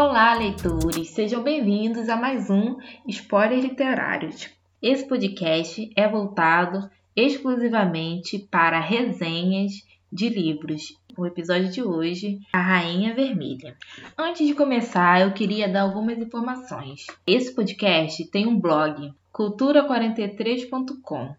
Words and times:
Olá, 0.00 0.34
leitores! 0.34 1.08
Sejam 1.08 1.42
bem-vindos 1.42 2.08
a 2.08 2.14
mais 2.14 2.48
um 2.48 2.76
Spoilers 3.08 3.64
Literários. 3.64 4.48
Esse 4.80 5.08
podcast 5.08 5.90
é 5.96 6.08
voltado 6.08 6.88
exclusivamente 7.16 8.38
para 8.38 8.78
resenhas 8.78 9.72
de 10.10 10.28
livros. 10.28 10.96
O 11.16 11.26
episódio 11.26 11.72
de 11.72 11.82
hoje, 11.82 12.38
A 12.52 12.60
Rainha 12.60 13.12
Vermelha. 13.12 13.76
Antes 14.16 14.46
de 14.46 14.54
começar, 14.54 15.20
eu 15.20 15.32
queria 15.32 15.68
dar 15.68 15.82
algumas 15.82 16.16
informações. 16.16 17.08
Esse 17.26 17.52
podcast 17.52 18.24
tem 18.30 18.46
um 18.46 18.56
blog, 18.56 19.12
cultura43.com. 19.34 21.34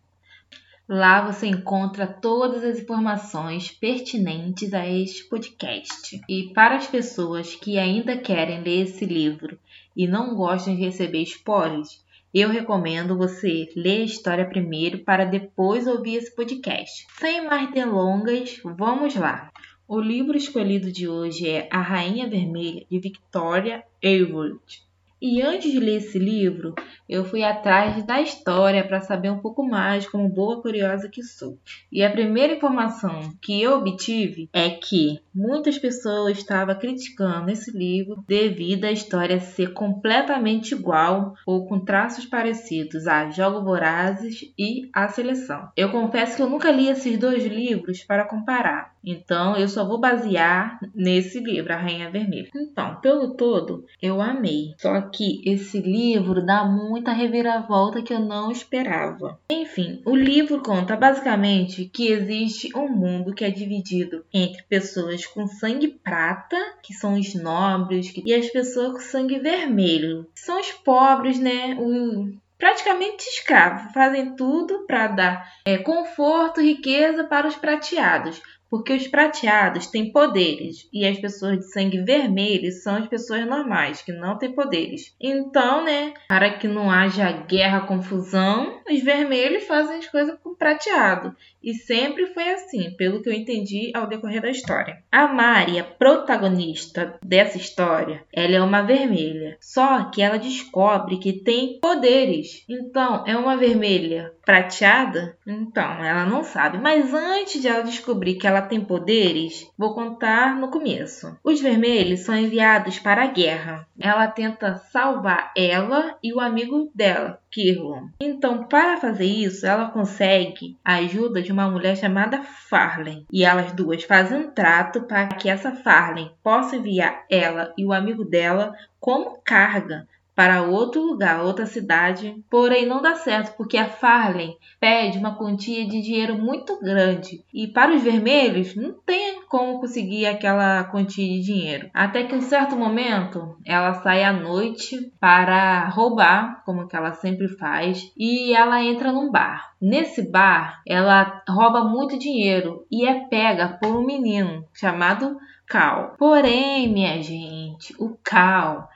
Lá 0.92 1.22
você 1.22 1.46
encontra 1.46 2.08
todas 2.08 2.64
as 2.64 2.80
informações 2.80 3.70
pertinentes 3.70 4.74
a 4.74 4.88
este 4.88 5.24
podcast. 5.26 6.20
E 6.28 6.52
para 6.52 6.78
as 6.78 6.88
pessoas 6.88 7.54
que 7.54 7.78
ainda 7.78 8.18
querem 8.18 8.64
ler 8.64 8.86
esse 8.86 9.06
livro 9.06 9.60
e 9.96 10.08
não 10.08 10.34
gostam 10.34 10.76
de 10.76 10.82
receber 10.82 11.22
spoilers, 11.22 12.04
eu 12.34 12.50
recomendo 12.50 13.16
você 13.16 13.70
ler 13.76 14.02
a 14.02 14.06
história 14.06 14.50
primeiro 14.50 15.04
para 15.04 15.26
depois 15.26 15.86
ouvir 15.86 16.16
esse 16.16 16.36
podcast. 16.36 17.06
Sem 17.20 17.46
mais 17.46 17.72
delongas, 17.72 18.60
vamos 18.64 19.16
lá. 19.16 19.52
O 19.88 20.02
livro 20.02 20.36
escolhido 20.36 20.92
de 20.92 21.08
hoje 21.08 21.48
é 21.48 21.70
A 21.72 21.82
Rainha 21.82 22.28
Vermelha 22.28 22.84
de 22.90 23.00
Victoria 23.00 23.84
Aveyard. 24.04 24.89
E 25.22 25.42
antes 25.42 25.72
de 25.72 25.80
ler 25.80 25.98
esse 25.98 26.18
livro, 26.18 26.74
eu 27.08 27.26
fui 27.26 27.44
atrás 27.44 28.04
da 28.04 28.22
história 28.22 28.88
para 28.88 29.02
saber 29.02 29.30
um 29.30 29.40
pouco 29.40 29.68
mais, 29.68 30.08
como 30.08 30.30
boa 30.30 30.62
curiosa 30.62 31.10
que 31.10 31.22
sou. 31.22 31.58
E 31.92 32.04
a 32.04 32.12
primeira 32.12 32.54
informação 32.54 33.34
que 33.42 33.62
eu 33.62 33.74
obtive 33.74 34.50
é 34.54 34.70
que 34.70 35.20
muitas 35.34 35.78
pessoas 35.78 36.38
estavam 36.38 36.76
criticando 36.76 37.52
esse 37.52 37.72
livro 37.72 38.24
devido 38.28 38.86
à 38.86 38.92
história 38.92 39.40
ser 39.40 39.74
completamente 39.74 40.74
igual 40.74 41.34
ou 41.46 41.66
com 41.66 41.80
traços 41.80 42.26
parecidos 42.26 43.08
a 43.08 43.30
Jogos 43.30 43.64
Vorazes 43.64 44.54
e 44.58 44.90
A 44.94 45.08
Seleção. 45.10 45.70
Eu 45.76 45.92
confesso 45.92 46.36
que 46.36 46.42
eu 46.42 46.50
nunca 46.50 46.72
li 46.72 46.88
esses 46.88 47.18
dois 47.18 47.46
livros 47.46 48.04
para 48.04 48.26
comparar, 48.26 48.94
então 49.04 49.56
eu 49.58 49.68
só 49.68 49.86
vou 49.86 50.00
basear 50.00 50.80
nesse 50.94 51.40
livro, 51.40 51.74
A 51.74 51.78
Rainha 51.78 52.10
Vermelha. 52.10 52.50
Então, 52.56 52.96
pelo 53.02 53.36
todo, 53.36 53.86
eu 54.02 54.22
amei. 54.22 54.74
Só 54.78 55.09
que 55.10 55.42
esse 55.46 55.80
livro 55.80 56.46
dá 56.46 56.64
muita 56.64 57.12
reviravolta 57.12 58.02
que 58.02 58.14
eu 58.14 58.20
não 58.20 58.52
esperava. 58.52 59.40
Enfim, 59.50 60.02
o 60.06 60.16
livro 60.16 60.62
conta 60.62 60.96
basicamente 60.96 61.86
que 61.86 62.12
existe 62.12 62.76
um 62.76 62.88
mundo 62.88 63.34
que 63.34 63.44
é 63.44 63.50
dividido 63.50 64.24
entre 64.34 64.64
pessoas 64.64 65.26
com 65.26 65.48
sangue 65.48 65.88
prata, 65.88 66.58
que 66.84 66.94
são 66.94 67.14
os 67.20 67.34
nobres, 67.36 68.14
e 68.26 68.34
as 68.34 68.50
pessoas 68.50 68.94
com 68.94 69.00
sangue 69.00 69.40
vermelho, 69.40 70.28
que 70.34 70.42
são 70.42 70.60
os 70.60 70.72
pobres, 70.72 71.40
né? 71.40 71.76
O 71.80 72.34
praticamente 72.60 73.24
escravos, 73.24 73.94
fazem 73.94 74.36
tudo 74.36 74.86
para 74.86 75.08
dar 75.08 75.54
é, 75.64 75.78
conforto, 75.78 76.60
riqueza 76.60 77.24
para 77.24 77.48
os 77.48 77.56
prateados, 77.56 78.42
porque 78.70 78.94
os 78.94 79.08
prateados 79.08 79.88
têm 79.88 80.12
poderes 80.12 80.88
e 80.94 81.06
as 81.06 81.18
pessoas 81.18 81.60
de 81.60 81.72
sangue 81.72 82.02
vermelho 82.02 82.72
são 82.72 82.96
as 82.98 83.08
pessoas 83.08 83.46
normais, 83.46 84.02
que 84.02 84.12
não 84.12 84.38
têm 84.38 84.52
poderes. 84.52 85.16
Então, 85.20 85.84
né, 85.84 86.14
para 86.28 86.52
que 86.52 86.68
não 86.68 86.92
haja 86.92 87.32
guerra, 87.32 87.82
confusão, 87.82 88.80
os 88.90 89.02
vermelhos 89.02 89.66
fazem 89.66 89.98
as 89.98 90.08
coisas 90.08 90.38
com 90.44 90.56
prateado. 90.56 91.36
E 91.62 91.74
sempre 91.74 92.28
foi 92.28 92.52
assim, 92.54 92.92
pelo 92.92 93.22
que 93.22 93.28
eu 93.28 93.34
entendi 93.34 93.92
ao 93.94 94.08
decorrer 94.08 94.42
da 94.42 94.50
história. 94.50 95.04
A 95.12 95.28
Mari, 95.28 95.78
a 95.78 95.84
protagonista 95.84 97.16
dessa 97.22 97.58
história, 97.58 98.24
ela 98.32 98.56
é 98.56 98.62
uma 98.62 98.82
vermelha. 98.82 99.58
Só 99.60 100.06
que 100.06 100.22
ela 100.22 100.38
descobre 100.38 101.18
que 101.18 101.34
tem 101.34 101.80
poderes. 101.82 102.64
Então, 102.70 103.26
é 103.28 103.36
uma 103.36 103.58
vermelha 103.58 104.34
prateada? 104.46 105.38
Então, 105.46 106.04
ela 106.04 106.26
não 106.26 106.44
sabe. 106.44 106.78
Mas 106.78 107.14
antes 107.14 107.62
de 107.62 107.68
ela 107.68 107.84
descobrir 107.84 108.36
que 108.36 108.48
ela 108.48 108.59
ela 108.60 108.68
tem 108.68 108.82
poderes? 108.82 109.72
Vou 109.78 109.94
contar 109.94 110.56
no 110.56 110.68
começo. 110.68 111.38
Os 111.42 111.62
vermelhos 111.62 112.22
são 112.22 112.36
enviados 112.36 113.00
para 113.00 113.24
a 113.24 113.28
guerra. 113.28 113.88
Ela 113.98 114.28
tenta 114.28 114.76
salvar 114.92 115.54
ela 115.56 116.18
e 116.22 116.34
o 116.34 116.42
amigo 116.42 116.92
dela, 116.94 117.40
Kirlon. 117.50 118.08
Então, 118.20 118.66
para 118.66 118.98
fazer 118.98 119.26
isso, 119.26 119.66
ela 119.66 119.90
consegue 119.90 120.78
a 120.84 120.96
ajuda 120.96 121.42
de 121.42 121.54
uma 121.54 121.70
mulher 121.70 121.96
chamada 121.96 122.44
Farlen. 122.44 123.26
E 123.32 123.46
elas 123.46 123.72
duas 123.72 124.04
fazem 124.04 124.38
um 124.38 124.52
trato 124.52 125.04
para 125.04 125.28
que 125.28 125.50
essa 125.50 125.72
Farlen 125.72 126.32
possa 126.44 126.76
enviar 126.76 127.24
ela 127.30 127.74
e 127.78 127.86
o 127.86 127.94
amigo 127.94 128.26
dela 128.26 128.76
como 129.00 129.40
carga 129.44 130.06
para 130.40 130.62
outro 130.62 131.02
lugar, 131.02 131.44
outra 131.44 131.66
cidade. 131.66 132.34
Porém, 132.50 132.86
não 132.86 133.02
dá 133.02 133.14
certo 133.14 133.58
porque 133.58 133.78
a 133.78 133.90
Farley 133.90 134.56
pede 134.80 135.18
uma 135.18 135.36
quantia 135.36 135.86
de 135.86 136.02
dinheiro 136.02 136.38
muito 136.38 136.80
grande 136.80 137.44
e 137.54 137.68
para 137.68 137.94
os 137.94 138.02
vermelhos 138.02 138.74
não 138.74 138.94
tem 139.06 139.42
como 139.50 139.82
conseguir 139.82 140.28
aquela 140.28 140.86
quantia 140.86 141.28
de 141.28 141.42
dinheiro. 141.42 141.90
Até 141.94 142.24
que 142.24 142.34
em 142.34 142.40
certo 142.40 142.78
momento 142.78 143.58
ela 143.66 143.96
sai 143.96 144.24
à 144.24 144.32
noite 144.32 145.12
para 145.20 145.90
roubar, 145.90 146.64
como 146.64 146.88
que 146.88 146.96
ela 146.96 147.12
sempre 147.12 147.50
faz, 147.58 148.10
e 148.18 148.56
ela 148.56 148.82
entra 148.82 149.12
num 149.12 149.30
bar. 149.30 149.74
Nesse 149.82 150.22
bar, 150.22 150.82
ela 150.88 151.44
rouba 151.50 151.84
muito 151.84 152.18
dinheiro 152.18 152.86
e 152.90 153.06
é 153.06 153.26
pega 153.28 153.78
por 153.82 153.94
um 153.94 154.06
menino 154.06 154.64
chamado 154.74 155.38
Cal. 155.68 156.16
Porém, 156.18 156.88
minha 156.88 157.22
gente, 157.22 157.94
o 158.00 158.18
Cal 158.24 158.88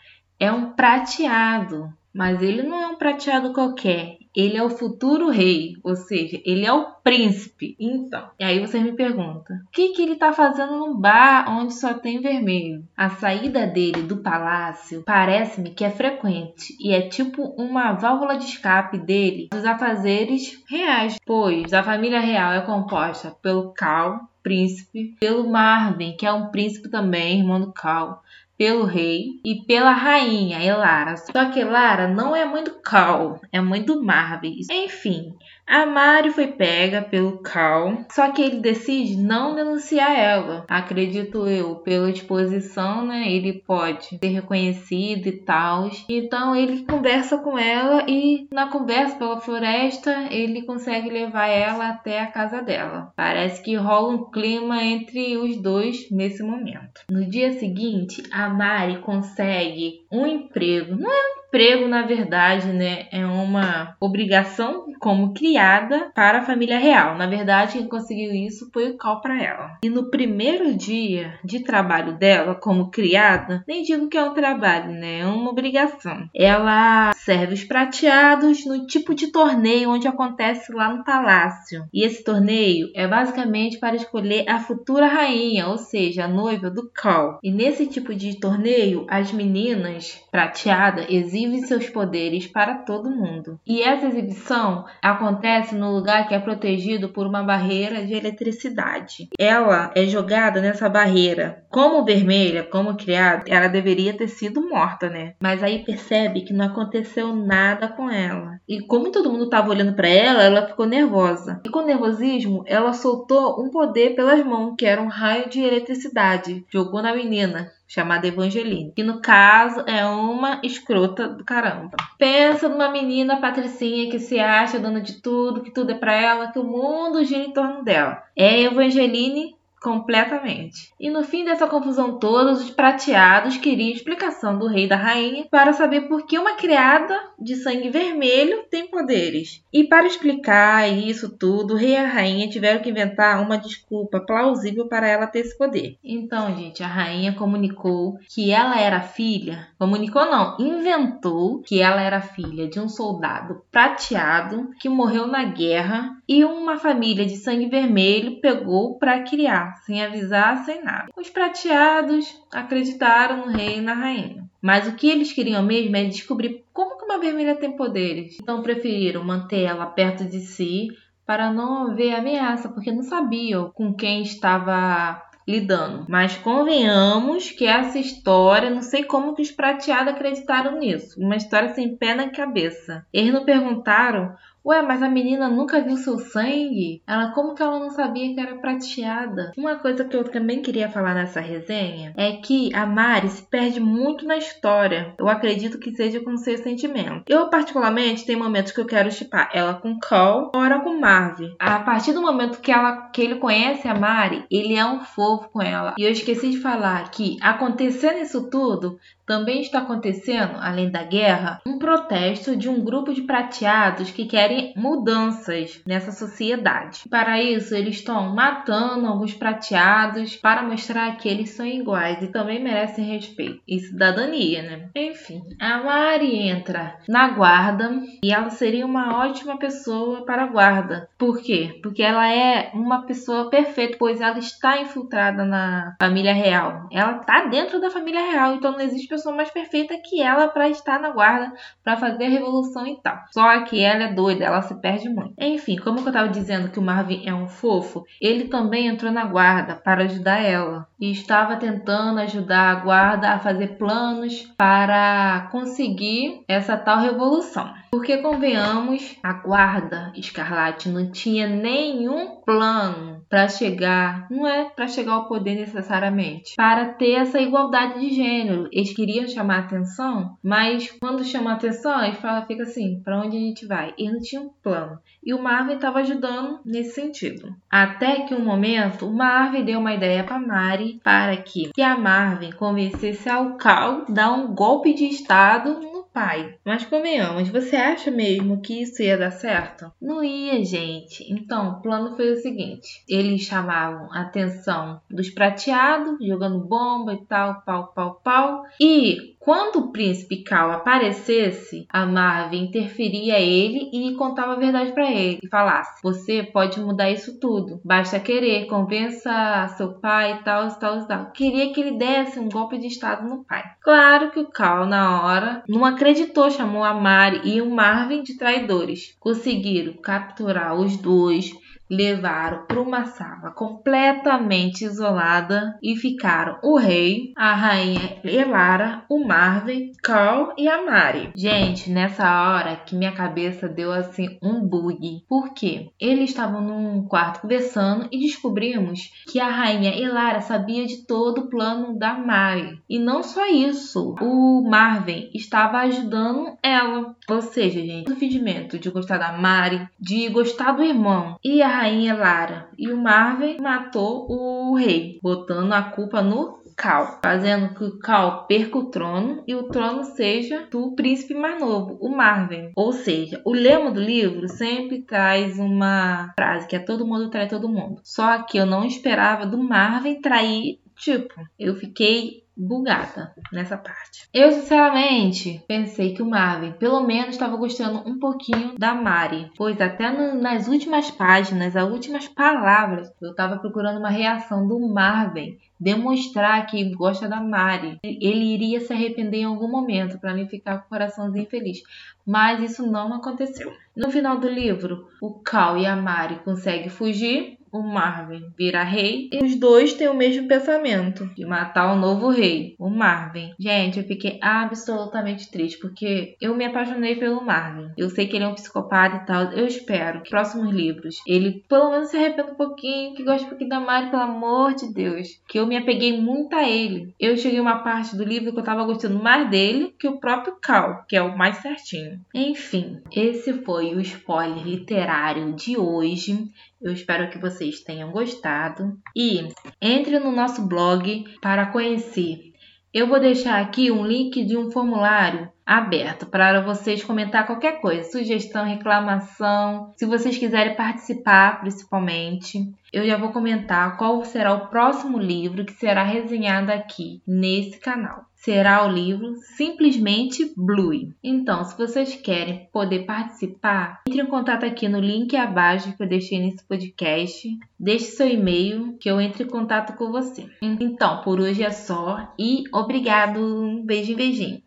é 0.43 0.51
um 0.51 0.71
prateado, 0.71 1.93
mas 2.13 2.41
ele 2.41 2.63
não 2.63 2.77
é 2.77 2.87
um 2.87 2.97
prateado 2.97 3.53
qualquer. 3.53 4.17
Ele 4.35 4.57
é 4.57 4.63
o 4.63 4.69
futuro 4.69 5.29
rei, 5.29 5.75
ou 5.83 5.95
seja, 5.95 6.41
ele 6.43 6.65
é 6.65 6.73
o 6.73 6.87
príncipe. 7.03 7.77
Então, 7.79 8.29
e 8.37 8.43
aí 8.43 8.59
você 8.59 8.79
me 8.79 8.91
pergunta: 8.91 9.53
o 9.67 9.71
que, 9.71 9.89
que 9.89 10.01
ele 10.01 10.13
está 10.13 10.33
fazendo 10.33 10.77
num 10.77 10.99
bar 10.99 11.45
onde 11.47 11.73
só 11.73 11.93
tem 11.93 12.19
vermelho? 12.19 12.83
A 12.97 13.09
saída 13.11 13.65
dele 13.65 14.01
do 14.01 14.17
palácio 14.17 15.03
parece-me 15.05 15.69
que 15.69 15.85
é 15.85 15.91
frequente 15.91 16.75
e 16.79 16.91
é 16.91 17.07
tipo 17.07 17.53
uma 17.57 17.93
válvula 17.93 18.35
de 18.35 18.45
escape 18.45 18.97
dele 18.97 19.47
dos 19.51 19.63
afazeres 19.63 20.61
reais, 20.67 21.15
pois 21.25 21.71
a 21.73 21.83
família 21.83 22.19
real 22.19 22.51
é 22.51 22.61
composta 22.61 23.31
pelo 23.41 23.71
Cal, 23.71 24.19
príncipe, 24.43 25.15
pelo 25.19 25.49
Marvin, 25.49 26.17
que 26.17 26.25
é 26.25 26.33
um 26.33 26.47
príncipe 26.47 26.89
também, 26.89 27.39
irmão 27.39 27.61
do 27.61 27.71
Cal, 27.71 28.21
pelo 28.57 28.85
rei 28.85 29.41
e 29.45 29.63
pela 29.65 29.91
rainha 29.91 30.63
Elara. 30.63 31.17
Só 31.17 31.49
que 31.51 31.59
Elara 31.59 32.07
não 32.07 32.35
é 32.35 32.45
mãe 32.45 32.63
do 32.63 32.81
Cal, 32.81 33.39
é 33.51 33.59
mãe 33.59 33.81
do 33.81 34.03
Marvel. 34.03 34.51
Enfim, 34.71 35.33
a 35.65 35.85
Mari 35.85 36.29
foi 36.31 36.47
pega 36.47 37.01
pelo 37.01 37.37
Cal, 37.37 38.05
só 38.11 38.31
que 38.31 38.41
ele 38.41 38.59
decide 38.59 39.15
não 39.15 39.55
denunciar 39.55 40.11
ela. 40.11 40.65
Acredito 40.67 41.47
eu, 41.47 41.77
pela 41.77 42.09
exposição, 42.09 43.05
né? 43.05 43.31
Ele 43.31 43.63
pode 43.65 44.19
ser 44.21 44.27
reconhecido 44.27 45.27
e 45.27 45.31
tal. 45.31 45.89
Então 46.09 46.53
ele 46.53 46.83
conversa 46.83 47.37
com 47.37 47.57
ela 47.57 48.05
e 48.09 48.45
na 48.51 48.67
conversa 48.67 49.15
pela 49.15 49.39
floresta 49.39 50.27
ele 50.29 50.63
consegue 50.63 51.09
levar 51.09 51.47
ela 51.47 51.89
até 51.89 52.19
a 52.19 52.27
casa 52.27 52.61
dela. 52.61 53.13
Parece 53.15 53.63
que 53.63 53.75
rola 53.75 54.13
um 54.13 54.29
clima 54.29 54.83
entre 54.83 55.37
os 55.37 55.57
dois 55.61 56.09
nesse 56.11 56.43
momento. 56.43 57.01
No 57.09 57.25
dia 57.25 57.53
seguinte, 57.53 58.21
a 58.31 58.49
Mari 58.53 58.99
consegue 59.01 60.05
um 60.11 60.25
emprego. 60.25 60.95
Não 60.95 61.11
é 61.11 61.42
emprego, 61.53 61.87
na 61.87 62.01
verdade, 62.01 62.67
né, 62.69 63.05
é 63.11 63.23
uma 63.23 63.95
obrigação 64.01 64.85
como 64.99 65.35
criada 65.35 66.11
para 66.15 66.39
a 66.39 66.45
família 66.45 66.79
real. 66.79 67.15
Na 67.15 67.27
verdade, 67.27 67.73
quem 67.73 67.87
conseguiu 67.87 68.33
isso 68.33 68.71
foi 68.73 68.89
o 68.89 68.97
Cal 68.97 69.21
para 69.21 69.39
ela. 69.39 69.77
E 69.83 69.89
no 69.89 70.09
primeiro 70.09 70.73
dia 70.73 71.35
de 71.43 71.59
trabalho 71.59 72.17
dela 72.17 72.55
como 72.55 72.89
criada, 72.89 73.63
nem 73.67 73.83
digo 73.83 74.09
que 74.09 74.17
é 74.17 74.23
um 74.23 74.33
trabalho, 74.33 74.93
né, 74.93 75.19
é 75.19 75.25
uma 75.27 75.51
obrigação. 75.51 76.27
Ela 76.35 77.13
serve 77.13 77.53
os 77.53 77.63
prateados 77.63 78.65
no 78.65 78.87
tipo 78.87 79.13
de 79.13 79.31
torneio 79.31 79.91
onde 79.91 80.07
acontece 80.07 80.73
lá 80.73 80.91
no 80.91 81.03
palácio. 81.03 81.85
E 81.93 82.03
esse 82.03 82.23
torneio 82.23 82.89
é 82.95 83.07
basicamente 83.07 83.77
para 83.77 83.95
escolher 83.95 84.49
a 84.49 84.57
futura 84.57 85.05
rainha, 85.05 85.67
ou 85.67 85.77
seja, 85.77 86.25
a 86.25 86.27
noiva 86.27 86.71
do 86.71 86.89
Cal. 86.89 87.37
E 87.43 87.51
nesse 87.51 87.85
tipo 87.85 88.15
de 88.15 88.39
torneio, 88.39 89.05
as 89.07 89.31
meninas 89.31 90.19
prateadas 90.31 91.05
exigem 91.09 91.42
exibem 91.43 91.61
seus 91.65 91.89
poderes 91.89 92.47
para 92.47 92.75
todo 92.75 93.11
mundo. 93.11 93.59
E 93.67 93.81
essa 93.81 94.07
exibição 94.07 94.85
acontece 95.01 95.75
no 95.75 95.91
lugar 95.91 96.27
que 96.27 96.33
é 96.33 96.39
protegido 96.39 97.09
por 97.09 97.27
uma 97.27 97.43
barreira 97.43 98.05
de 98.05 98.13
eletricidade. 98.13 99.29
Ela 99.37 99.91
é 99.95 100.05
jogada 100.05 100.61
nessa 100.61 100.89
barreira. 100.89 101.63
Como 101.69 102.05
vermelha, 102.05 102.63
como 102.63 102.95
criada, 102.95 103.43
ela 103.47 103.67
deveria 103.67 104.13
ter 104.13 104.27
sido 104.27 104.67
morta, 104.67 105.09
né? 105.09 105.33
Mas 105.41 105.61
aí 105.63 105.83
percebe 105.83 106.41
que 106.41 106.53
não 106.53 106.65
aconteceu 106.65 107.35
nada 107.35 107.87
com 107.87 108.09
ela. 108.09 108.59
E 108.67 108.81
como 108.81 109.11
todo 109.11 109.31
mundo 109.31 109.45
estava 109.45 109.69
olhando 109.69 109.93
para 109.93 110.07
ela, 110.07 110.43
ela 110.43 110.67
ficou 110.67 110.85
nervosa. 110.85 111.61
E 111.65 111.69
com 111.69 111.81
nervosismo, 111.81 112.63
ela 112.65 112.93
soltou 112.93 113.61
um 113.61 113.69
poder 113.69 114.15
pelas 114.15 114.43
mãos, 114.45 114.75
que 114.77 114.85
era 114.85 115.01
um 115.01 115.07
raio 115.07 115.49
de 115.49 115.61
eletricidade. 115.61 116.63
Jogou 116.71 117.01
na 117.01 117.13
menina 117.13 117.71
chamada 117.93 118.25
Evangeline, 118.25 118.91
que 118.95 119.03
no 119.03 119.21
caso 119.21 119.81
é 119.81 120.03
uma 120.03 120.59
escrota 120.63 121.27
do 121.27 121.43
caramba. 121.43 121.91
Pensa 122.17 122.67
numa 122.67 122.89
menina 122.89 123.39
patricinha 123.39 124.09
que 124.09 124.17
se 124.17 124.39
acha 124.39 124.79
dona 124.79 124.99
de 124.99 125.21
tudo, 125.21 125.61
que 125.61 125.69
tudo 125.69 125.91
é 125.91 125.93
para 125.93 126.11
ela, 126.11 126.51
que 126.51 126.57
o 126.57 126.63
mundo 126.63 127.23
gira 127.23 127.43
em 127.43 127.53
torno 127.53 127.83
dela. 127.83 128.23
É 128.35 128.61
Evangeline 128.61 129.55
completamente. 129.83 130.93
E 130.97 131.09
no 131.09 131.23
fim 131.23 131.43
dessa 131.43 131.67
confusão 131.67 132.17
toda, 132.17 132.53
os 132.53 132.69
prateados 132.69 133.57
queriam 133.57 133.91
explicação 133.91 134.57
do 134.57 134.65
rei 134.67 134.85
e 134.85 134.87
da 134.87 134.95
rainha 134.95 135.45
para 135.51 135.73
saber 135.73 136.07
por 136.07 136.25
que 136.25 136.39
uma 136.39 136.55
criada 136.55 137.19
de 137.37 137.57
sangue 137.57 137.89
vermelho 137.89 138.63
tem 138.71 138.87
poderes. 138.87 139.61
E 139.73 139.83
para 139.83 140.07
explicar 140.07 140.87
isso 140.87 141.37
tudo, 141.37 141.73
o 141.73 141.77
rei 141.77 141.91
e 141.91 141.97
a 141.97 142.07
rainha 142.07 142.49
tiveram 142.49 142.81
que 142.81 142.89
inventar 142.89 143.41
uma 143.41 143.57
desculpa 143.57 144.21
plausível 144.21 144.87
para 144.87 145.07
ela 145.07 145.27
ter 145.27 145.39
esse 145.39 145.57
poder. 145.57 145.97
Então, 146.01 146.55
gente, 146.55 146.81
a 146.81 146.87
rainha 146.87 147.33
comunicou 147.33 148.17
que 148.33 148.51
ela 148.51 148.79
era 148.79 149.01
filha, 149.01 149.67
comunicou 149.77 150.25
não, 150.25 150.55
inventou 150.59 151.59
que 151.59 151.81
ela 151.81 152.01
era 152.01 152.21
filha 152.21 152.69
de 152.69 152.79
um 152.79 152.87
soldado 152.87 153.61
prateado 153.69 154.69
que 154.79 154.87
morreu 154.87 155.27
na 155.27 155.43
guerra 155.43 156.15
e 156.27 156.45
uma 156.45 156.77
família 156.77 157.25
de 157.25 157.35
sangue 157.35 157.67
vermelho 157.67 158.39
pegou 158.39 158.97
para 158.97 159.21
criar 159.23 159.72
sem 159.85 160.03
avisar, 160.03 160.65
sem 160.65 160.83
nada. 160.83 161.09
Os 161.15 161.29
prateados 161.29 162.41
acreditaram 162.51 163.45
no 163.45 163.51
rei 163.51 163.77
e 163.77 163.81
na 163.81 163.93
rainha. 163.93 164.43
Mas 164.61 164.87
o 164.87 164.95
que 164.95 165.09
eles 165.09 165.33
queriam 165.33 165.61
mesmo 165.61 165.95
é 165.95 166.05
descobrir 166.05 166.63
como 166.71 166.97
que 166.97 167.05
uma 167.05 167.19
vermelha 167.19 167.55
tem 167.55 167.75
poderes. 167.75 168.37
Então 168.41 168.61
preferiram 168.61 169.23
manter 169.23 169.63
ela 169.63 169.85
perto 169.85 170.23
de 170.23 170.39
si 170.39 170.87
para 171.25 171.51
não 171.51 171.91
haver 171.91 172.13
ameaça, 172.15 172.69
porque 172.69 172.91
não 172.91 173.03
sabiam 173.03 173.71
com 173.71 173.93
quem 173.93 174.23
estava 174.23 175.21
lidando. 175.47 176.05
Mas 176.07 176.37
convenhamos 176.37 177.51
que 177.51 177.65
essa 177.65 177.99
história, 177.99 178.69
não 178.69 178.81
sei 178.81 179.03
como 179.03 179.35
que 179.35 179.41
os 179.41 179.51
prateados 179.51 180.13
acreditaram 180.13 180.79
nisso. 180.79 181.19
Uma 181.19 181.35
história 181.35 181.73
sem 181.73 181.95
pé 181.95 182.15
na 182.15 182.29
cabeça. 182.29 183.05
Eles 183.13 183.33
não 183.33 183.45
perguntaram 183.45 184.35
Ué, 184.65 184.81
mas 184.81 185.03
a 185.03 185.09
menina 185.09 185.49
nunca 185.49 185.81
viu 185.81 185.97
seu 185.97 186.17
sangue? 186.17 187.01
Ela, 187.05 187.31
como 187.31 187.53
que 187.53 187.61
ela 187.61 187.79
não 187.79 187.89
sabia 187.89 188.33
que 188.33 188.39
era 188.39 188.55
prateada? 188.55 189.51
Uma 189.57 189.75
coisa 189.75 190.05
que 190.05 190.15
eu 190.15 190.23
também 190.23 190.61
queria 190.61 190.89
falar 190.89 191.13
nessa 191.13 191.41
resenha 191.41 192.13
é 192.15 192.31
que 192.33 192.73
a 192.73 192.85
Mari 192.85 193.27
se 193.27 193.41
perde 193.41 193.81
muito 193.81 194.25
na 194.25 194.37
história. 194.37 195.13
Eu 195.19 195.27
acredito 195.27 195.77
que 195.79 195.91
seja 195.91 196.21
com 196.21 196.37
seus 196.37 196.61
sentimentos. 196.61 197.23
Eu, 197.27 197.49
particularmente, 197.49 198.25
tem 198.25 198.37
momentos 198.37 198.71
que 198.71 198.79
eu 198.79 198.85
quero 198.85 199.11
chipar 199.11 199.49
ela 199.53 199.73
com 199.73 199.99
Cole, 199.99 200.51
ora 200.55 200.79
com 200.79 200.97
Marvin. 200.97 201.53
A 201.59 201.79
partir 201.79 202.13
do 202.13 202.21
momento 202.21 202.61
que, 202.61 202.71
ela, 202.71 203.09
que 203.09 203.21
ele 203.21 203.35
conhece 203.35 203.85
a 203.89 203.95
Mari, 203.95 204.45
ele 204.49 204.75
é 204.75 204.85
um 204.85 205.01
fofo 205.01 205.49
com 205.49 205.61
ela. 205.61 205.93
E 205.97 206.03
eu 206.03 206.11
esqueci 206.11 206.51
de 206.51 206.61
falar 206.61 207.11
que, 207.11 207.37
acontecendo 207.41 208.19
isso 208.19 208.49
tudo, 208.49 208.97
também 209.25 209.61
está 209.61 209.79
acontecendo, 209.79 210.57
além 210.59 210.89
da 210.89 211.03
guerra, 211.03 211.61
um 211.65 211.77
protesto 211.77 212.55
de 212.55 212.69
um 212.69 212.83
grupo 212.83 213.13
de 213.13 213.21
prateados 213.21 214.11
que 214.11 214.25
querem 214.25 214.73
mudanças 214.75 215.81
nessa 215.85 216.11
sociedade. 216.11 217.03
Para 217.09 217.41
isso, 217.41 217.75
eles 217.75 217.95
estão 217.95 218.33
matando 218.33 219.07
alguns 219.07 219.33
prateados 219.33 220.35
para 220.35 220.63
mostrar 220.63 221.15
que 221.17 221.29
eles 221.29 221.51
são 221.51 221.65
iguais 221.65 222.21
e 222.21 222.27
também 222.27 222.61
merecem 222.61 223.05
respeito 223.05 223.61
e 223.67 223.79
cidadania, 223.79 224.61
né? 224.61 224.89
Enfim, 224.95 225.41
a 225.59 225.83
Mari 225.83 226.47
entra 226.47 226.97
na 227.07 227.29
guarda 227.29 228.01
e 228.23 228.31
ela 228.31 228.49
seria 228.49 228.85
uma 228.85 229.17
ótima 229.19 229.57
pessoa 229.57 230.25
para 230.25 230.43
a 230.43 230.47
guarda. 230.47 231.09
Por 231.17 231.41
quê? 231.41 231.79
Porque 231.81 232.03
ela 232.03 232.31
é 232.31 232.71
uma 232.73 233.05
pessoa 233.05 233.49
perfeita, 233.49 233.97
pois 233.97 234.21
ela 234.21 234.39
está 234.39 234.81
infiltrada 234.81 235.45
na 235.45 235.95
família 236.01 236.33
real. 236.33 236.87
Ela 236.91 237.17
está 237.17 237.45
dentro 237.45 237.79
da 237.79 237.89
família 237.89 238.21
real, 238.21 238.55
então 238.55 238.71
não 238.71 238.81
existe 238.81 239.12
pessoa 239.13 239.35
mais 239.35 239.51
perfeita 239.51 239.95
que 239.97 240.21
ela 240.21 240.47
para 240.47 240.69
estar 240.69 240.99
na 240.99 241.11
guarda, 241.11 241.53
para 241.83 241.95
fazer 241.95 242.25
a 242.25 242.29
revolução 242.29 242.87
e 242.87 242.99
tal. 243.01 243.19
Só 243.31 243.61
que 243.61 243.79
ela 243.79 244.05
é 244.05 244.13
doida, 244.13 244.45
ela 244.45 244.61
se 244.61 244.73
perde 244.81 245.07
muito. 245.07 245.33
Enfim, 245.39 245.77
como 245.77 245.99
eu 245.99 246.11
tava 246.11 246.29
dizendo 246.29 246.69
que 246.69 246.79
o 246.79 246.81
Marvin 246.81 247.23
é 247.25 247.33
um 247.33 247.47
fofo, 247.47 248.03
ele 248.19 248.45
também 248.45 248.87
entrou 248.87 249.11
na 249.11 249.25
guarda 249.25 249.75
para 249.75 250.03
ajudar 250.03 250.41
ela 250.41 250.87
e 250.99 251.11
estava 251.11 251.55
tentando 251.57 252.19
ajudar 252.21 252.71
a 252.71 252.75
guarda 252.75 253.29
a 253.29 253.39
fazer 253.39 253.77
planos 253.77 254.51
para 254.57 255.47
conseguir 255.51 256.43
essa 256.47 256.75
tal 256.75 256.99
revolução. 256.99 257.71
Porque 257.91 258.17
convenhamos, 258.17 259.15
a 259.21 259.33
guarda 259.33 260.11
escarlate 260.15 260.89
não 260.89 261.11
tinha 261.11 261.45
nenhum 261.45 262.41
plano 262.45 263.23
para 263.29 263.47
chegar, 263.47 264.27
não 264.29 264.47
é 264.47 264.65
para 264.65 264.87
chegar 264.87 265.13
ao 265.13 265.27
poder 265.27 265.55
necessariamente, 265.55 266.53
para 266.55 266.85
ter 266.93 267.13
essa 267.13 267.39
igualdade 267.39 267.99
de 267.99 268.13
gênero. 268.13 268.67
Eles 268.71 268.93
queriam 268.93 269.27
chamar 269.27 269.59
atenção, 269.59 270.37
mas 270.43 270.91
quando 270.99 271.23
chama 271.23 271.53
atenção, 271.53 272.03
eles 272.03 272.19
falam, 272.19 272.45
fica 272.45 272.63
assim, 272.63 273.01
para 273.03 273.19
onde 273.19 273.37
a 273.37 273.39
gente 273.39 273.65
vai? 273.65 273.93
Eles 273.97 274.13
não 274.13 274.21
tinham 274.21 274.43
um 274.45 274.53
plano. 274.61 274.99
E 275.23 275.33
o 275.33 275.41
Marvin 275.41 275.75
estava 275.75 275.99
ajudando 275.99 276.59
nesse 276.65 276.93
sentido. 276.93 277.55
Até 277.69 278.21
que 278.21 278.35
um 278.35 278.43
momento, 278.43 279.07
o 279.07 279.13
Marvin 279.13 279.63
deu 279.63 279.79
uma 279.79 279.93
ideia 279.93 280.23
para 280.23 280.39
Mari 280.39 280.99
para 281.03 281.35
que, 281.37 281.71
que 281.73 281.81
a 281.81 281.97
Marvin 281.97 282.51
convencesse 282.51 283.29
ao 283.29 283.55
Cal 283.55 284.05
dar 284.09 284.31
um 284.31 284.53
golpe 284.53 284.93
de 284.93 285.05
estado 285.05 285.92
pai. 286.13 286.55
Mas 286.65 286.85
convenhamos, 286.85 287.49
você 287.49 287.75
acha 287.75 288.11
mesmo 288.11 288.61
que 288.61 288.81
isso 288.81 289.01
ia 289.01 289.17
dar 289.17 289.31
certo? 289.31 289.91
Não 290.01 290.23
ia, 290.23 290.63
gente. 290.63 291.25
Então, 291.31 291.71
o 291.71 291.81
plano 291.81 292.15
foi 292.15 292.31
o 292.31 292.37
seguinte: 292.37 293.03
eles 293.09 293.41
chamavam 293.41 294.11
a 294.11 294.21
atenção 294.21 295.01
dos 295.09 295.29
prateados, 295.29 296.17
jogando 296.25 296.59
bomba 296.59 297.13
e 297.13 297.25
tal, 297.25 297.61
pau, 297.61 297.91
pau, 297.93 298.21
pau. 298.23 298.63
E 298.79 299.33
quando 299.43 299.77
o 299.77 299.91
príncipe 299.91 300.41
Cal 300.41 300.71
aparecesse, 300.71 301.85
a 301.89 302.05
Marvin 302.05 302.63
interferia 302.63 303.39
ele 303.39 303.89
e 303.91 304.15
contava 304.15 304.53
a 304.53 304.57
verdade 304.57 304.93
para 304.93 305.11
ele 305.11 305.39
e 305.43 305.49
falasse: 305.49 306.01
Você 306.01 306.43
pode 306.43 306.79
mudar 306.79 307.11
isso 307.11 307.39
tudo, 307.39 307.81
basta 307.83 308.19
querer, 308.19 308.67
convença 308.67 309.67
seu 309.75 309.95
pai 309.95 310.33
e 310.33 310.43
tal, 310.43 310.69
tal, 310.79 311.05
tal. 311.05 311.31
Queria 311.31 311.73
que 311.73 311.81
ele 311.81 311.97
desse 311.97 312.39
um 312.39 312.47
golpe 312.47 312.77
de 312.77 312.87
estado 312.87 313.27
no 313.27 313.43
pai. 313.43 313.63
Claro 313.81 314.31
que 314.31 314.39
o 314.39 314.49
Cal, 314.49 314.85
na 314.85 315.23
hora, 315.23 315.63
não 315.67 315.83
acreditou, 316.03 316.51
chamou 316.51 316.83
a 316.83 316.93
Mari 316.93 317.41
e 317.45 317.61
o 317.61 317.69
Marvin 317.69 318.23
de 318.23 318.37
traidores. 318.37 319.15
Conseguiram 319.21 319.93
capturar 319.93 320.75
os 320.75 320.97
dois, 320.97 321.55
levaram 321.95 322.65
para 322.65 322.81
uma 322.81 323.05
sala 323.05 323.51
completamente 323.51 324.85
isolada 324.85 325.77
e 325.81 325.95
ficaram 325.95 326.57
o 326.63 326.77
rei, 326.77 327.31
a 327.35 327.53
rainha 327.53 328.19
Elara, 328.23 329.03
o 329.09 329.25
Marvin, 329.25 329.91
Carl 330.01 330.53
e 330.57 330.67
a 330.67 330.83
Mari. 330.83 331.31
Gente, 331.35 331.89
nessa 331.89 332.23
hora 332.23 332.75
que 332.75 332.95
minha 332.95 333.11
cabeça 333.11 333.67
deu 333.67 333.91
assim 333.91 334.37
um 334.41 334.61
bug. 334.61 335.23
Por 335.27 335.53
quê? 335.53 335.89
Eles 335.99 336.29
estavam 336.29 336.61
num 336.61 337.05
quarto 337.07 337.41
conversando 337.41 338.07
e 338.11 338.19
descobrimos 338.19 339.11
que 339.31 339.39
a 339.39 339.49
rainha 339.49 339.95
Elara 339.95 340.41
sabia 340.41 340.85
de 340.85 341.05
todo 341.05 341.41
o 341.41 341.49
plano 341.49 341.97
da 341.97 342.13
Mari. 342.13 342.79
E 342.89 342.99
não 342.99 343.23
só 343.23 343.47
isso, 343.47 344.15
o 344.21 344.67
Marvin 344.69 345.29
estava 345.33 345.79
ajudando 345.79 346.57
ela. 346.61 347.15
Ou 347.29 347.41
seja, 347.41 347.79
gente, 347.79 348.11
o 348.11 348.15
fingimento 348.15 348.77
de 348.77 348.89
gostar 348.89 349.17
da 349.17 349.31
Mari, 349.31 349.87
de 349.99 350.27
gostar 350.29 350.73
do 350.73 350.83
irmão 350.83 351.37
e 351.43 351.61
a 351.61 351.67
rainha 351.67 352.15
Lara. 352.15 352.67
E 352.77 352.91
o 352.91 352.97
Marvin 352.97 353.57
matou 353.61 354.27
o 354.29 354.75
rei, 354.75 355.19
botando 355.21 355.71
a 355.73 355.81
culpa 355.81 356.21
no 356.21 356.61
Cal, 356.75 357.19
fazendo 357.23 357.75
que 357.75 357.83
o 357.83 357.99
Cal 357.99 358.45
perca 358.47 358.77
o 358.77 358.85
trono 358.85 359.43
e 359.47 359.53
o 359.53 359.63
trono 359.63 360.03
seja 360.03 360.67
do 360.71 360.95
príncipe 360.95 361.33
mais 361.33 361.59
novo, 361.59 361.97
o 362.01 362.09
Marvin. 362.09 362.71
Ou 362.75 362.91
seja, 362.91 363.41
o 363.45 363.53
lema 363.53 363.91
do 363.91 364.01
livro 364.01 364.49
sempre 364.49 365.01
traz 365.01 365.59
uma 365.59 366.33
frase 366.35 366.67
que 366.67 366.75
é 366.75 366.79
todo 366.79 367.05
mundo 367.05 367.29
trai 367.29 367.47
todo 367.47 367.69
mundo. 367.69 368.01
Só 368.03 368.41
que 368.43 368.57
eu 368.57 368.65
não 368.65 368.85
esperava 368.85 369.45
do 369.45 369.57
Marvin 369.57 370.19
trair 370.19 370.79
Tipo, 371.03 371.33
eu 371.59 371.75
fiquei 371.75 372.43
bugada 372.55 373.33
nessa 373.51 373.75
parte. 373.75 374.29
Eu, 374.33 374.53
sinceramente, 374.53 375.61
pensei 375.67 376.13
que 376.13 376.21
o 376.21 376.29
Marvin 376.29 376.71
pelo 376.71 377.01
menos 377.01 377.31
estava 377.31 377.57
gostando 377.57 378.07
um 378.09 378.17
pouquinho 378.17 378.75
da 378.77 378.93
Mari, 378.93 379.51
pois 379.57 379.81
até 379.81 380.09
no, 380.09 380.39
nas 380.39 380.69
últimas 380.69 381.11
páginas, 381.11 381.75
as 381.75 381.91
últimas 381.91 382.29
palavras, 382.29 383.11
eu 383.21 383.31
estava 383.31 383.57
procurando 383.57 383.99
uma 383.99 384.09
reação 384.09 384.65
do 384.65 384.79
Marvin 384.79 385.57
demonstrar 385.77 386.65
que 386.67 386.95
gosta 386.95 387.27
da 387.27 387.41
Mari. 387.41 387.97
Ele 388.01 388.53
iria 388.53 388.79
se 388.79 388.93
arrepender 388.93 389.39
em 389.39 389.45
algum 389.45 389.67
momento 389.67 390.17
para 390.17 390.33
nem 390.33 390.47
ficar 390.47 390.77
com 390.77 390.85
o 390.85 390.89
coraçãozinho 390.89 391.49
feliz. 391.49 391.81
Mas 392.25 392.61
isso 392.61 392.89
não 392.89 393.13
aconteceu. 393.13 393.73
No 393.93 394.09
final 394.09 394.39
do 394.39 394.47
livro, 394.47 395.09
o 395.21 395.31
Cal 395.31 395.77
e 395.77 395.85
a 395.85 395.97
Mari 395.97 396.39
conseguem 396.45 396.87
fugir 396.87 397.57
o 397.73 397.81
Marvin, 397.81 398.43
vira 398.55 398.83
rei. 398.83 399.29
E 399.33 399.43
os 399.43 399.55
dois 399.55 399.93
têm 399.93 400.07
o 400.07 400.13
mesmo 400.13 400.47
pensamento 400.47 401.25
de 401.35 401.43
matar 401.43 401.91
o 401.91 401.99
novo 401.99 402.29
rei, 402.29 402.75
o 402.77 402.89
Marvin. 402.89 403.51
Gente, 403.59 403.97
eu 403.99 404.05
fiquei 404.05 404.37
absolutamente 404.41 405.49
triste 405.49 405.79
porque 405.79 406.37
eu 406.39 406.55
me 406.55 406.65
apaixonei 406.65 407.15
pelo 407.15 407.43
Marvin. 407.43 407.89
Eu 407.97 408.09
sei 408.11 408.27
que 408.27 408.35
ele 408.35 408.45
é 408.45 408.47
um 408.47 408.53
psicopata 408.53 409.15
e 409.15 409.25
tal. 409.25 409.43
Eu 409.53 409.65
espero 409.65 410.21
que 410.21 410.29
próximos 410.29 410.71
livros 410.71 411.17
ele 411.25 411.63
pelo 411.67 411.89
menos 411.89 412.09
se 412.09 412.17
arrependa 412.17 412.51
um 412.51 412.55
pouquinho, 412.55 413.15
que 413.15 413.23
goste 413.23 413.45
um 413.45 413.49
pouquinho 413.49 413.69
da 413.69 413.79
Mari, 413.79 414.11
pelo 414.11 414.21
amor 414.21 414.75
de 414.75 414.93
Deus. 414.93 415.27
Que 415.47 415.59
eu 415.59 415.65
me 415.65 415.75
apeguei 415.75 416.19
muito 416.19 416.55
a 416.55 416.69
ele. 416.69 417.13
Eu 417.19 417.35
cheguei 417.37 417.59
uma 417.59 417.79
parte 417.79 418.15
do 418.15 418.23
livro 418.23 418.53
que 418.53 418.59
eu 418.59 418.63
tava 418.63 418.83
gostando 418.83 419.21
mais 419.21 419.49
dele 419.49 419.93
que 419.97 420.07
o 420.07 420.19
próprio 420.19 420.57
Cal, 420.61 421.05
que 421.07 421.15
é 421.15 421.21
o 421.21 421.35
mais 421.35 421.57
certinho. 421.57 422.19
Enfim, 422.35 423.01
esse 423.11 423.53
foi 423.63 423.95
o 423.95 424.01
spoiler 424.01 424.63
literário 424.63 425.53
de 425.53 425.77
hoje. 425.77 426.47
Eu 426.83 426.91
espero 426.91 427.29
que 427.29 427.39
vocês 427.39 427.79
tenham 427.79 428.11
gostado. 428.11 428.97
E 429.15 429.47
entre 429.81 430.19
no 430.19 430.31
nosso 430.31 430.67
blog 430.67 431.23
para 431.41 431.67
conhecer. 431.67 432.51
Eu 432.93 433.07
vou 433.07 433.19
deixar 433.19 433.59
aqui 433.59 433.89
um 433.89 434.05
link 434.05 434.45
de 434.45 434.55
um 434.55 434.69
formulário 434.69 435.49
aberto 435.65 436.27
para 436.27 436.61
vocês 436.61 437.03
comentar 437.03 437.47
qualquer 437.47 437.81
coisa, 437.81 438.11
sugestão, 438.11 438.65
reclamação, 438.65 439.93
se 439.97 440.05
vocês 440.05 440.37
quiserem 440.37 440.75
participar, 440.75 441.61
principalmente. 441.61 442.59
Eu 442.91 443.07
já 443.07 443.17
vou 443.17 443.31
comentar 443.31 443.97
qual 443.97 444.23
será 444.25 444.53
o 444.53 444.67
próximo 444.67 445.17
livro 445.17 445.65
que 445.65 445.73
será 445.73 446.03
resenhado 446.03 446.71
aqui 446.71 447.21
nesse 447.25 447.79
canal. 447.79 448.25
Será 448.43 448.85
o 448.85 448.91
livro 448.91 449.35
simplesmente 449.55 450.53
Blue. 450.57 451.13
Então, 451.23 451.63
se 451.63 451.77
vocês 451.77 452.13
querem 452.13 452.67
poder 452.73 453.05
participar, 453.05 454.01
entre 454.05 454.21
em 454.21 454.25
contato 454.25 454.65
aqui 454.65 454.89
no 454.89 454.99
link 454.99 455.33
abaixo 455.37 455.95
que 455.95 456.03
eu 456.03 456.09
deixei 456.09 456.39
nesse 456.39 456.61
podcast. 456.67 457.57
Deixe 457.79 458.05
seu 458.07 458.27
e-mail 458.27 458.97
que 458.99 459.09
eu 459.09 459.21
entre 459.21 459.43
em 459.45 459.47
contato 459.47 459.95
com 459.95 460.11
você. 460.11 460.49
Então, 460.61 461.21
por 461.21 461.39
hoje 461.39 461.63
é 461.63 461.71
só 461.71 462.33
e 462.37 462.65
obrigado. 462.73 463.39
Um 463.39 463.81
beijo, 463.81 464.13
beijinho. 464.13 464.61